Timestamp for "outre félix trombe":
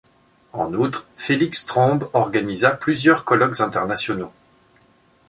0.73-2.09